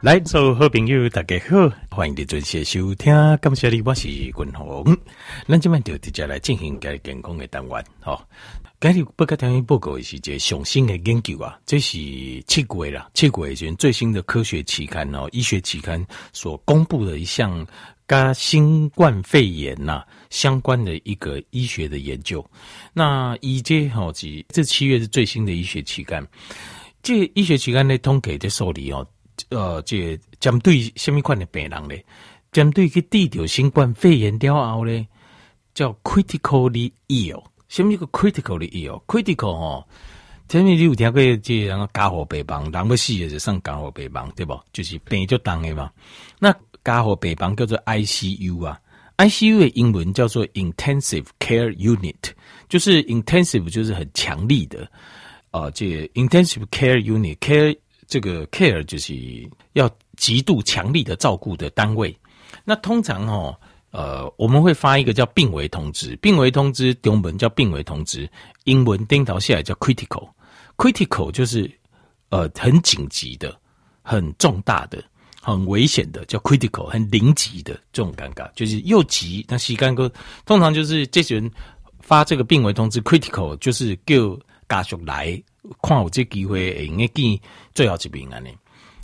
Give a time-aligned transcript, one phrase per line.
[0.00, 3.12] 来，所有好朋友，大家好，欢迎你准时收听。
[3.38, 4.96] 感谢你，我是君鸿。
[5.48, 7.84] 咱今晚就直接来进行家健康的单元。
[7.98, 8.22] 好、哦，
[8.78, 11.98] 今日不跟大家报告的是一个上新的研究啊，这是
[12.46, 17.66] 七月啦，七月前最新的科学期刊哦，医学期刊所公布的一项
[18.06, 22.48] 跟新冠肺炎呐、啊、相关的一个医学的研究。
[22.92, 26.24] 那以这好几，这七月是最新的医学期刊，
[27.02, 29.04] 这医学期刊的统计的受理哦。
[29.50, 32.04] 呃，这针对什么款的病人咧？
[32.50, 35.06] 针对去治疗新冠肺炎了后咧，
[35.74, 37.44] 叫 critically ill。
[37.68, 39.86] 什么叫 critically ill？critical 哦，
[40.48, 44.58] 前面你有听过这人个加护病房，人要死的就上家伙病房，对不？
[44.72, 45.90] 就是病就重的嘛。
[46.38, 48.80] 那家伙病房叫做 ICU 啊
[49.18, 52.32] ，ICU 的英文叫做 intensive care unit，
[52.70, 54.90] 就是 intensive 就是很强力的
[55.50, 55.84] 啊、呃，这
[56.14, 57.76] intensive care unit care。
[58.08, 59.14] 这个 care 就是
[59.74, 62.12] 要极度强力的照顾的单位。
[62.64, 63.54] 那通常哦，
[63.90, 68.28] 呃，我们会发一个叫病危通知，病危通知中文叫病危通知，
[68.64, 70.28] 英文颠倒下来叫 critical。
[70.76, 71.70] critical 就是
[72.30, 73.54] 呃很紧急的、
[74.02, 75.02] 很重大的、
[75.42, 79.44] 很危险的，叫 critical，很临急的这种尴尬，就是又急。
[79.48, 80.10] 那西干哥
[80.46, 81.50] 通常就是这些人
[82.00, 85.42] 发这个病危通知 critical，就是 give 家属来。
[85.82, 87.38] 看有这机会，应该见
[87.74, 88.38] 最后一名啊！
[88.40, 88.48] 呢，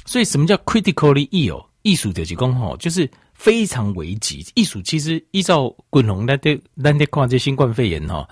[0.06, 1.66] 所以什么叫 critically ill？
[1.82, 4.46] 艺术就是讲吼，就是非常危急。
[4.54, 8.26] 艺术其实依照滚龙那的那的看这新冠肺炎哈，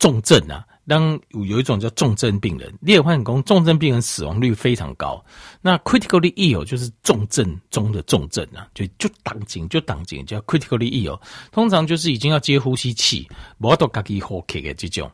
[0.00, 5.24] 重症啊，当有有一种叫重症病人，你也发现讲重症病人死亡率非常高。
[5.62, 11.20] 那 critically ill 就是重症中的重症啊，就就当紧就当紧叫 critically ill，
[11.52, 13.28] 通常就是已经要接呼吸器，
[13.58, 15.08] 无都家己呼吸的这种。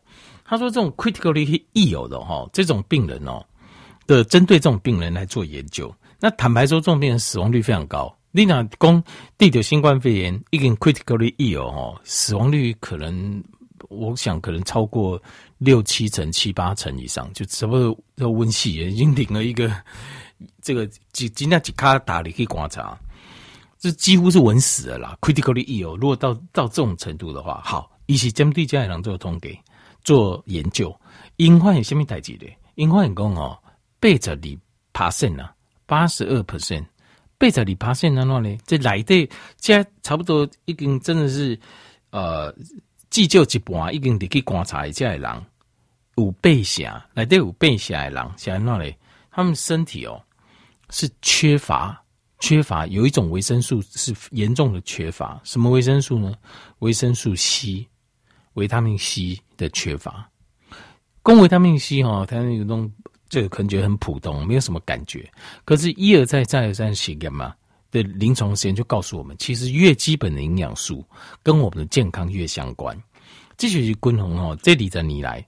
[0.53, 3.43] 他说：“这种 critically ill 的哈，这种病人哦
[4.07, 5.91] 的，针对这种病人来做研究。
[6.21, 8.15] 那坦白说，这种病人死亡率非常高。
[8.33, 9.03] 你讲讲，
[9.39, 13.43] 得了新冠肺炎，一个 critically ill 哦，死亡率可能，
[13.89, 15.19] 我想可能超过
[15.57, 19.75] 六七成、七八成以上，就什么要温系已经领了一个
[20.61, 22.95] 这个几几那几卡打，你可以观察，
[23.79, 25.17] 这几乎是稳死了啦。
[25.23, 29.59] critically ill，如果到到这种程度的话，好，一起针对家人做通给。”
[30.05, 30.95] 做研究，
[31.37, 32.47] 因患有什么代志的？
[32.75, 33.59] 因患有讲哦，
[34.01, 34.37] 八十二
[34.93, 35.55] percent 啊，
[35.87, 36.85] 八十二 percent，
[37.39, 38.59] 八十二 percent 那呢？
[38.67, 41.59] 这来的这差不多已经真的是
[42.11, 42.55] 呃，
[43.11, 45.47] 急救一半已经得去观察一下的人，
[46.17, 48.95] 有八成来的有八成的人，像那里
[49.31, 50.23] 他们身体哦
[50.91, 52.03] 是缺乏
[52.41, 56.35] 缺乏有一种维生素是严重的缺乏，什么维生素呢？
[56.81, 57.87] 维生素 C。
[58.55, 60.29] 维他命 C 的缺乏，
[61.23, 62.91] 供维他命 C 哈，它那种
[63.29, 65.31] 这个可能觉得很普通，没有什么感觉。
[65.65, 67.55] 可是，一而再，再而三写干嘛
[67.91, 71.05] 的临床实验就告诉我们，其实越基本的营养素
[71.43, 72.97] 跟我们的健康越相关。
[73.57, 75.47] 这就是均衡哦，这里的你来，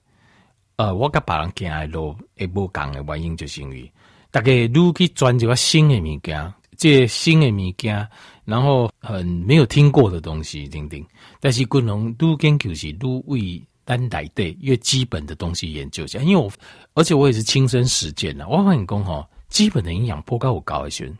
[0.77, 3.91] 呃，我跟别人讲的路也不讲的原因，就是因为
[4.31, 8.07] 大家如去钻这个新的物件，这新的物件。
[8.45, 11.03] 然后很没有听过的东西，等等。
[11.39, 16.51] 但是均衡都研究是都为单来对越基本的东西研究一下，因为我
[16.93, 18.47] 而且我也是亲身实践的。
[18.47, 21.11] 我发现讲哈，基本的营养颇高我高一些，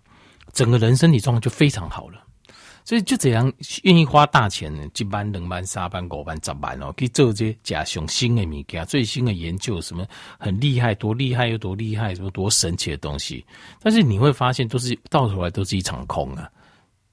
[0.54, 2.22] 整个人身体状况就非常好了。
[2.88, 10.06] 所以就这样愿意花大钱呢，一班、两班、三班、五班、十班哦，去做这些假上新的物件，最新的研究，什么
[10.38, 13.44] 很厉害，多厉害又多厉害，什么多神奇的东西。
[13.82, 16.48] 但是你会发现，都是到头来都是一场空啊。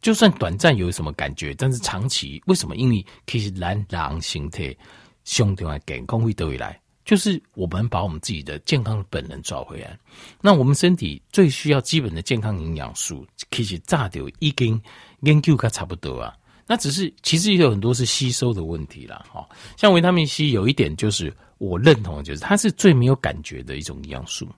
[0.02, 2.74] 就算短暂有什么感觉，但是长期为什么？
[2.76, 4.76] 因为其实人人形态
[5.24, 9.96] 兄弟们健康会得回来，就是我们把我们自己的健康的本能找回来。
[10.40, 14.78] 那我们身体最需要基本的健康营养素，其实炸掉已经
[15.20, 16.34] 研究它差不多啊。
[16.66, 19.24] 那只是其实也有很多是吸收的问题啦。
[19.32, 19.48] 哈。
[19.76, 24.48] 像维他命 C 有一点就是我认同的，就是它是最没有感觉的一种营养素。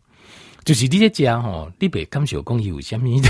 [0.65, 3.29] 就是你在讲哈，你别刚学工艺有虾米的，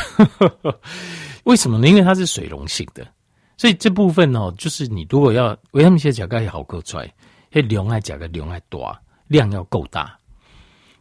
[1.44, 1.88] 为什么呢？
[1.88, 3.06] 因为它是水溶性的，
[3.56, 7.12] 所以这部分哦，就是你如果要维他命 C 甲钙好够出来，
[7.50, 10.16] 那量爱甲钙量爱大，量要够大，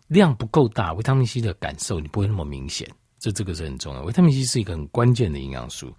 [0.07, 2.87] 量不够大，维他命 C 的感受你不会那么明显，
[3.19, 4.01] 这这个是很重要。
[4.03, 5.93] 维他命 C 是一个很关键的营养素。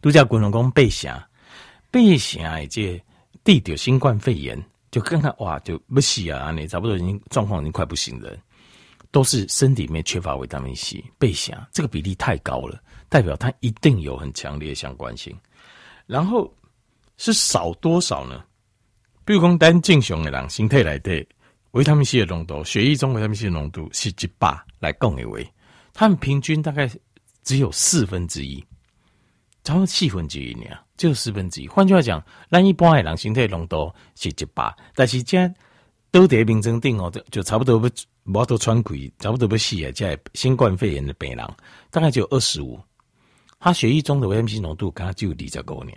[0.00, 1.26] 度假滚龙宫背霞，
[1.90, 3.00] 背霞以及
[3.44, 4.60] 地点新冠肺炎，
[4.90, 8.36] 就看看哇，就不死啊，你差不多已经状况已经快不行了。
[9.12, 15.36] 都是身体里面缺乏维他命 C，背霞这个比例太高了，代表它一定有很强烈相关性。
[16.06, 16.52] 然后
[17.18, 18.42] 是少多少呢？
[19.24, 21.24] 比如讲单正常的人身体来的
[21.72, 25.38] 维他命 C 的浓度，血液中维他命 C 的浓度是一百来讲的话，
[25.92, 26.90] 他们平均大概
[27.44, 28.64] 只有四分之一，
[29.62, 30.64] 差不多四分之一呢，
[30.96, 31.68] 只有四分之一。
[31.68, 35.38] 换句话讲，咱一般的人身体浓度是一百，但是这
[36.10, 37.88] 都得病症定哦，就就差不多不
[38.24, 41.46] 无都喘气，差不多要死啊，这新冠肺炎的病人
[41.90, 42.80] 大概只有二十五，
[43.58, 45.92] 他血液中的维 M C 浓度刚刚就二十五呢。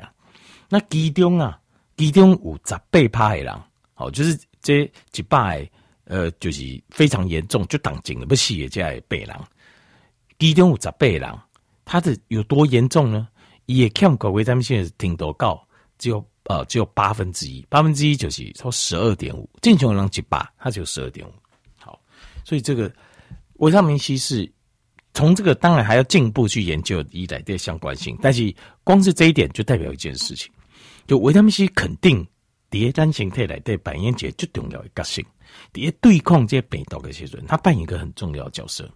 [0.67, 1.59] 那其中啊，
[1.95, 3.61] 其中有十八趴的人，
[3.93, 5.69] 好，就是这一百，
[6.05, 9.35] 呃，就是非常严重，就当真的不死的这样病人。
[10.39, 11.39] 其中有十八人，
[11.85, 13.27] 他的有多严重呢？
[13.67, 15.63] 也看过维他命 C 挺多高，
[15.99, 21.31] 只有呃只有八分之一，八分之一就是超十二点五，正常人一百，他就十二点五。
[22.45, 22.89] 所以这个
[23.55, 24.49] 维他命 C 是
[25.13, 28.55] 从这个当然还要进一步去研究以来的相关性，但是
[28.85, 30.49] 光是这一点就代表一件事情，
[31.07, 32.25] 就维他命 C 肯定
[32.71, 35.21] 迭单形态来对扮演一个最重要的角色，
[35.73, 38.89] 迭对抗这些病毒的时候，它扮演一个很重要的角色。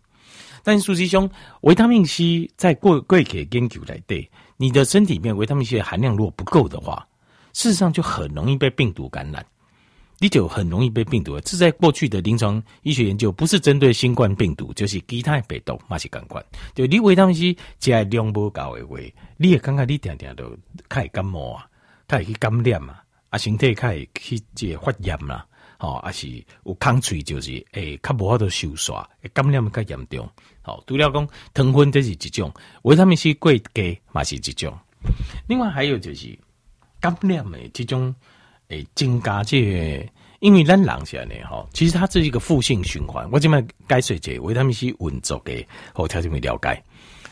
[0.62, 1.28] 但是，实际上，
[1.62, 7.07] 维他命 C 在过过去研究来对你的身体里面维他命 C 的含量如果不够的话，
[7.54, 9.44] 事实上就很容易被病毒感染，
[10.19, 11.39] 你就很容易被病毒。
[11.42, 16.44] 这在过去的临床医学研究，不是针对新冠病毒，就是其他病毒，嘛是感官。
[16.75, 18.98] 就你为他命 C 加量不够的话，
[19.38, 20.56] 你也感觉你常常都
[20.88, 21.66] 开始感冒啊，
[22.07, 25.45] 开始去感染啊，啊，身体开始去这发炎啦。
[25.80, 26.27] 哦，啊是
[26.66, 30.30] 有空喙，就是诶，较无法度收煞，感染较严重。
[30.62, 34.77] 好，除了讲糖分，这是一种为他命 C 过低嘛是一种。
[35.48, 36.38] 另外还有就是
[37.00, 38.13] 感染诶，这种
[38.69, 43.27] 诶增加这个，因为咱人是安尼，哈，其实它是一个负性循环。
[43.31, 46.83] 我今麦解说这维他命 C 运作的，好，条件没了解。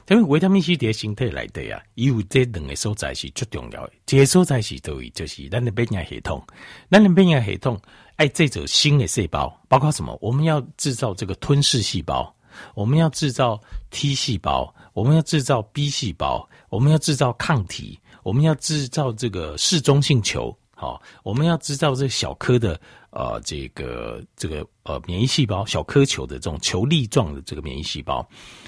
[0.09, 3.93] 因为维他命 C 在身体内底啊，有这两个所在是最重要的。
[4.05, 6.41] 这个所在是对于就是咱的免疫系统，
[6.89, 7.79] 咱的免疫系统。
[8.15, 10.17] 爱这种新的细胞，包括什么？
[10.19, 12.35] 我们要制造这个吞噬细胞，
[12.73, 13.61] 我们要制造
[13.91, 22.79] T 细胞，我们要制造 B 细胞，我们要制造抗体，我们要制造这个嗜中性球，好，我们要制造这小颗的
[23.09, 28.23] 呃这个这个呃免疫细胞，小颗球的这种球粒状的这个免疫细胞，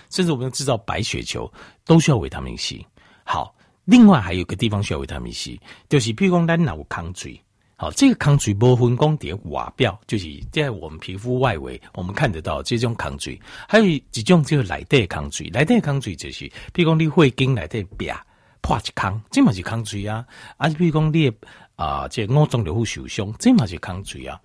[0.09, 1.49] 甚至我们要制造白血球，
[1.85, 2.83] 都需要维他命 C。
[3.23, 3.53] 好，
[3.85, 7.39] 另外还有个地方需要维他命 C，就是譬如讲咱脑抗水。
[7.75, 13.39] 好，这个抗水部分光点瓦表，就是在我们皮肤外围，我们看得到这种抗水。
[13.69, 18.11] 还有几种就是内底抗水，内底抗水就是，譬如讲你会经内底壁
[18.59, 20.25] 破一坑，这嘛是抗水啊。
[20.57, 21.31] 啊，譬如讲你
[21.79, 24.39] 啊，这个、五脏六腑受伤，这嘛是抗水啊。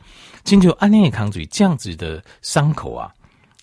[0.44, 3.12] 亲像安尼的抗水，这样子的伤口啊，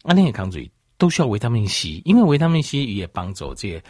[0.04, 3.82] 安尼的抗水都需要维他命 C，因为维他命 C 也帮助这个。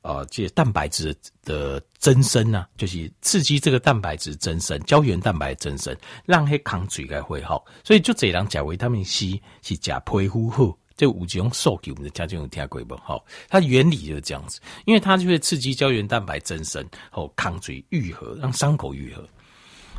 [0.00, 5.94] 呃，这蛋白质的增生、啊，就是刺激这个蛋白质增生，胶原蛋白增生，
[6.24, 7.64] 让黑抗水该会好。
[7.82, 12.94] 所以就这样讲，维他命 C 是加皮肤好，这五种数据我们的家就用听过不？
[12.96, 19.26] 好，它原理就是这样子，因为它就会刺激胶原蛋白增生后抗水愈合，让伤口愈合。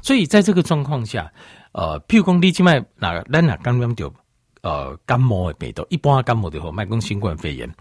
[0.03, 1.33] 所以在这个状况下，
[1.71, 4.13] 呃，譬如讲你去买哪咱哪刚刚就。
[4.61, 7.73] 呃，感冒的病毒，一般感冒的话，卖讲新冠肺炎，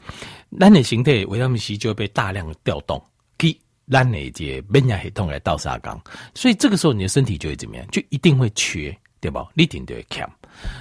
[0.61, 3.05] 咱的身体维他命 C 就会被大量调动，
[3.37, 3.53] 给
[3.91, 6.01] 咱的这免疫系统来倒沙缸，
[6.37, 7.85] 所以这个时候你的身体就会怎么样？
[7.91, 9.49] 就一定会缺，对吧？
[9.55, 10.25] 你一定会欠。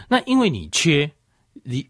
[0.07, 1.09] 那因为你缺，
[1.63, 1.83] 你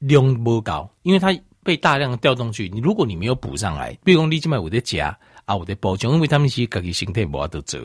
[0.00, 7.80] 量不高，因为它被大量调动去，你如果你没有补上来，比如讲你今麦有在加啊，我在补充维他命 C，自己身体无法度做，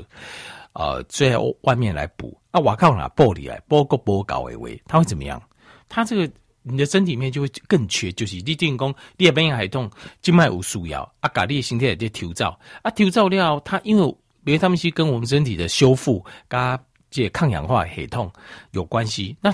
[0.74, 5.42] 呃，最后外面来补啊，我靠哪玻璃来补个补高的位，它会怎么样？
[5.90, 6.32] 它这个
[6.64, 9.92] 你的身体里面就会更缺，就是你定功，你也免疫系统
[10.22, 16.80] 静脉无需要啊，咖喱身体也在调造啊，调造了它因为维他命 C 跟我们身体的修复跟
[17.12, 18.32] 这抗氧化系统
[18.72, 19.54] 有关系，那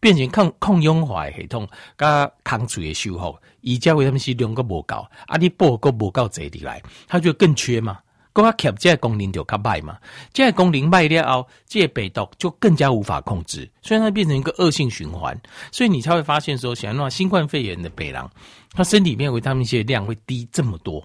[0.00, 7.98] 变成抗抗氧化系统加抗水的修复，以加维他们是量个不高啊，你补个不够这里来，它就更缺嘛。
[8.32, 9.98] 更加强，这个功能就较坏嘛。
[10.32, 15.38] 这个功能坏了后，这个病毒就更加无法控制，所以它变成一个恶性循环。
[15.72, 18.30] 所以你才会发现说，像那新冠肺炎的病人，
[18.72, 21.04] 他身体里面维他命 C 的量会低这么多。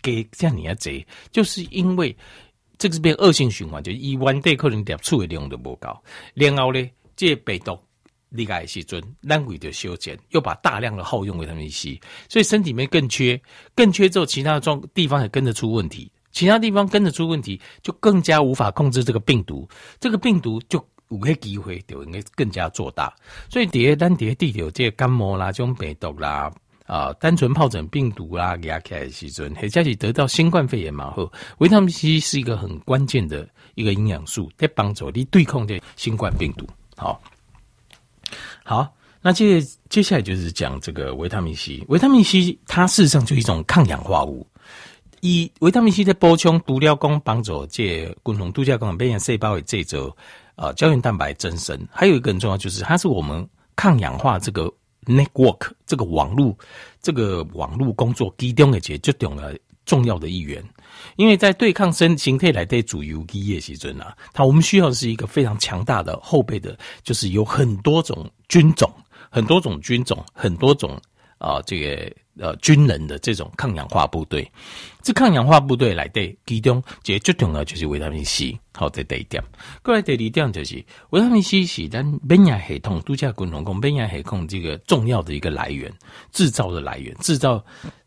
[0.00, 2.16] 给这样你要贼，就是因为
[2.78, 6.02] 这个是变恶性循环，就一万对可能接触的量都不高。
[6.34, 7.78] 然后呢，这个病毒
[8.32, 13.40] 离开时阵，难为的修剪，又把大量的耗用维他命 C，所以身体里面更缺，
[13.74, 16.10] 更缺之后，其他的状地方也跟着出问题。
[16.32, 19.68] 其他地方跟着出问题，就更加无法控制这个病毒，
[20.00, 23.14] 这个病毒就有个机会就应该更加做大。
[23.50, 26.50] 所以第二单地有这个感冒啦、这种病毒啦、
[26.86, 36.66] 啊、单纯疱疹病毒啦，压起来的时阵，或者是得到新冠肺炎嘛后，维他命 C 是一个很关键的一个营养素，在帮助你对抗这新冠病毒。
[36.96, 37.20] 好，
[38.64, 38.94] 好。
[39.24, 44.44] 那接接下来就是讲这个维他命 C，维他命 C 它事实上就是一种抗氧化物。
[45.20, 50.12] 以维他命 C 的补充，除了讲帮助这共同度假功能变成细胞的这种
[50.56, 54.68] 呃胶原蛋白增生，还有一个很重要就是它是我们抗氧化这个
[55.06, 56.58] network 这个网络
[57.00, 59.52] 这个网络工作其中的一个最重要
[59.86, 60.60] 重要的一员。
[61.16, 68.92] 因为在对抗生形态来对主游击业时阵啊，它我们需要的是一个非常强大的后备的，就是有很多种军种，
[69.30, 71.00] 很多种军种，很多种
[71.38, 72.12] 啊、这个。
[72.38, 74.50] 呃，军人的这种抗氧化部队，
[75.02, 78.58] 这抗氧化部队来对其中最最重要就是维他命 C。
[78.72, 79.44] 好，这第一点。
[79.82, 85.92] 过来第二点就是维他命 C 是咱免疫系统度假共同共免疫系统这个重要的一个来源，
[86.30, 87.62] 制造的来源，制造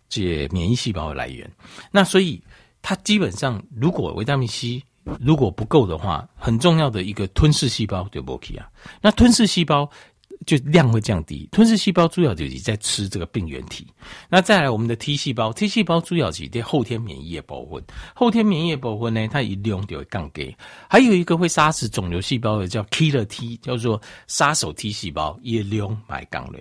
[0.10, 1.48] 这免疫细胞的来源。
[1.92, 2.42] 那所以
[2.86, 4.84] 它基本上，如果维他命 C
[5.20, 8.70] 如果不够的话，很重要的一个吞噬细胞就不 OK 啊。
[9.02, 9.90] 那吞噬细胞。
[10.46, 13.88] 就量会降低，吞噬细胞主要就是在吃这个病原体。
[14.30, 17.82] 那再来我们的 T 细胞，T 细胞主要是对后天免疫的部分，
[18.14, 20.54] 后天免疫的部分呢，它一量就会降低。
[20.90, 26.60] 还有一个会杀死肿瘤细胞的叫 Killer T，叫做杀手 T 细胞，一量买降了。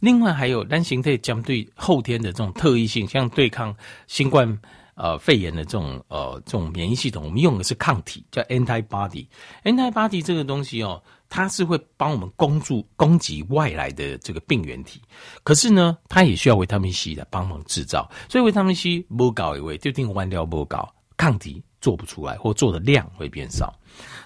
[0.00, 3.76] 另外还有单形态针对后天的这种特异性，像对抗
[4.08, 4.58] 新冠
[5.02, 9.26] 呃肺炎的这种呃这种免疫系统，我们用的是抗体，叫 antibody。
[9.64, 11.02] antibody 这个东西哦。
[11.32, 15.00] 它是会帮我们攻住攻击外来的这个病原体，
[15.44, 23.72] 可是呢，它也需要维他命 C 来帮忙制造，所以维他命 C 不高一位就定完掉不高，抗体做不出来，或做的量会变少。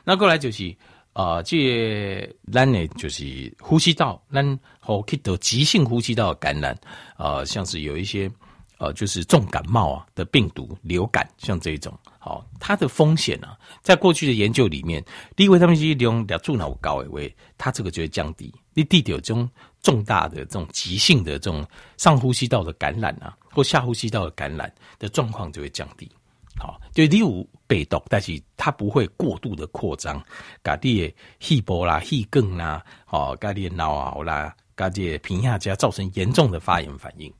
[0.02, 0.74] 那过来就是
[1.12, 6.74] 啊，这咱呢就是呼吸道，咱好可以得急性呼吸道感染
[7.18, 8.30] 啊、像是有一些
[8.78, 11.92] 呃，就是重感冒啊的病毒流感，像这种。
[12.18, 15.04] 好，它的风险呢、啊，在过去的研究里面，
[15.36, 18.52] 第一他们用两注脑高位，它这个就会降低。
[18.72, 19.48] 你第有这种
[19.82, 21.64] 重大的这种急性的这种
[21.96, 26.10] 上呼吸道的感染啊，或下呼吸道的感染的状况就会降低。
[26.56, 30.22] 好，就第五被动，但是它不会过度的扩张，
[30.62, 37.32] 咖喱的气波啦、气梗啦，好，咖喱的脑熬啦，咖喱的皮下加造成严重的发炎反应。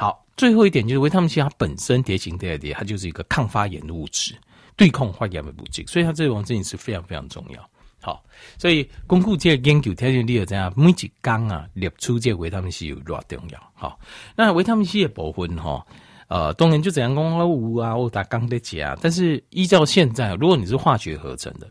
[0.00, 4.32] 好，最后一点就是维他命 C，它本身叠形叠叠，它就是一个抗发炎的物质，
[4.76, 7.70] 对抗发炎的物质，所以它这种真的是非常非常重要。
[8.00, 8.22] 好，
[8.58, 10.72] 所以巩固这个研究，条件你要怎样？
[10.76, 13.72] 每一缸啊，列出这个维他命 C 有多重要？
[13.74, 13.98] 好，
[14.36, 15.84] 那维他命 C 的部分哈，
[16.28, 21.68] 呃，当然就怎样讲五啊，或打钢的钾，但是依照现在，如果你是化学合成的，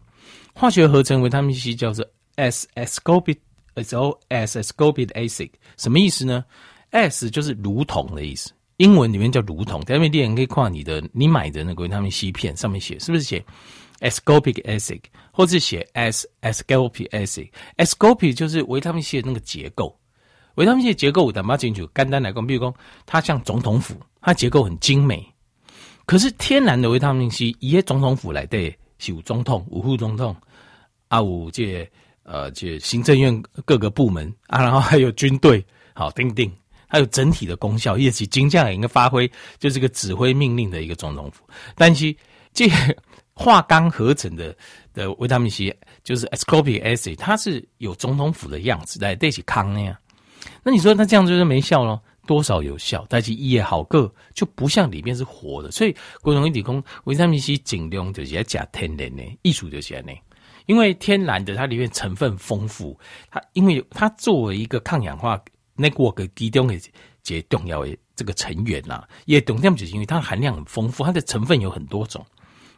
[0.53, 2.05] 化学合成维他命 C 叫做
[2.35, 6.43] S-ascorbic，S O S-ascorbic acid，什么意思呢
[6.97, 9.81] ？S 就是如同的意思，英文里面叫如同。
[9.85, 13.43] 在外面可以看你的，你买的那个维他命 C 片上面写是不是写
[13.99, 15.01] ascorbic acid，
[15.31, 19.97] 或者写 S ascorbic acid？ascorbic 就是维他命 C 的那个结构。
[20.55, 22.75] 维他命 C 的结构我打不清楚，简单来讲，比如说
[23.05, 25.23] 它像总统府，它结构很精美。
[26.05, 28.75] 可是天然的维他命 C，一些总统府来对，
[29.05, 30.35] 有总统、五副总统
[31.09, 31.87] 啊，五这
[32.23, 35.63] 呃这行政院各个部门啊，然后还有军队，
[35.93, 36.51] 好，叮叮。
[36.87, 39.29] 还有整体的功效，也是金匠应该发挥，
[39.59, 41.43] 就是个指挥命令的一个总统府。
[41.75, 42.15] 但是
[42.53, 42.67] 这
[43.33, 44.55] 化钢合成的
[44.93, 49.95] 的维他命 C，就是 ascorbic acid，它是有总统府的样子来对起康那样。
[50.63, 52.01] 那你说那这样就是没效咯？
[52.25, 55.69] 多少有效，但是也好个就不像里面是活的。
[55.71, 60.05] 所以国荣一理工维他命 C 尽量就是要加天然的，艺术就是这样，
[60.65, 65.39] 因为天然的它里面成分丰富，它因为它作为一个抗氧化。
[65.77, 66.79] Network 其中的
[67.23, 72.25] 最重要的这个成员呐、啊，也重点就是因为它的含量很丰富，它的成分有很多种，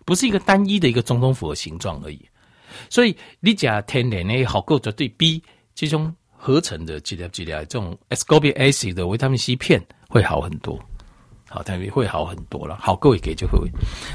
[0.06, 2.28] 不是一个单一的一个总统府的形状而已。
[2.90, 5.42] 所以你讲天然的好够绝对比
[5.74, 10.80] 这种合成的几粒几粒这种 ascorbic acid 的维他命 C 片会好很多，
[11.50, 12.78] 好，它会好很多了。
[12.80, 13.70] 好够也给就会。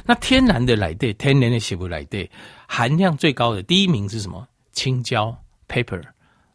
[0.06, 2.30] 那天然的来对，天然的食物来对，
[2.66, 4.46] 含量最高的第一名是什么？
[4.72, 5.36] 青椒
[5.68, 6.02] pepper。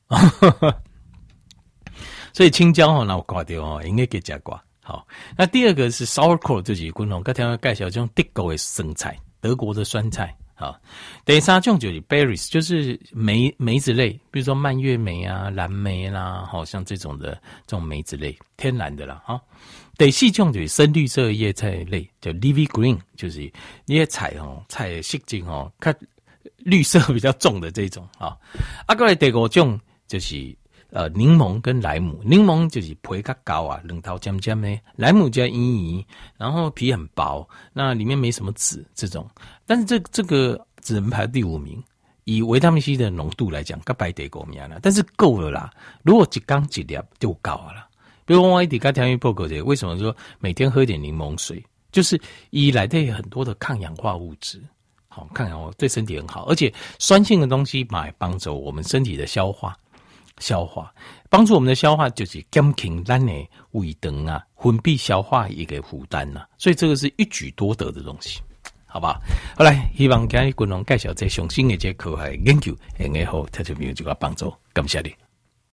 [2.39, 4.63] 所以青椒哈，那我挂掉哦，应该给加挂。
[4.81, 5.05] 好，
[5.37, 7.21] 那第二个是 sauerkraut，就是滚龙。
[7.21, 10.33] 刚才我介绍这种德国的生菜，德国的酸菜。
[10.55, 10.79] 好，
[11.25, 17.33] 第三种就是 berries，就是梅梅子类，比如说蔓越莓啊、蓝莓啦，好像这种的
[17.67, 19.21] 这种梅子类，天然的啦。
[19.25, 19.41] 哈，
[19.97, 23.51] 第四种就是深绿色叶菜类，叫 leafy green，就是
[23.85, 25.93] 那些菜哦，菜色径哦，看
[26.59, 28.37] 绿色比较重的这种啊。
[28.85, 29.77] 啊，过来第五种
[30.07, 30.57] 就是。
[30.91, 36.05] 呃，柠檬跟莱姆，柠檬就是皮较高啊，两头尖尖的；莱姆加圆圆，
[36.37, 39.29] 然后皮很薄，那里面没什么籽这种。
[39.65, 41.83] 但是这这个只能排第五名，
[42.23, 45.71] 以维他命 C 的浓度来讲，跟白得够命了，但是够了啦。
[46.03, 47.87] 如果一缸几粒就够了。
[48.25, 51.63] 比如我一点刚调音报告的，为什么说每天喝点柠檬水？
[51.91, 54.61] 就是以来的很多的抗氧化物质，
[55.07, 59.75] 好抗氧化对身体很好，而且酸性的东西买帮助我们身体的消化，
[60.39, 60.91] 消化
[61.29, 63.31] 帮助我们的消化就是减轻咱的
[63.71, 68.41] 胃肠啊分泌消化一个负担呐，所以这个是一举多得的东西，
[68.87, 69.19] 好吧
[69.55, 69.63] 好？
[69.63, 75.13] 好来，希望今日观众介绍这上新的这科学研究，能够好，特别朋友就个帮助，感谢你。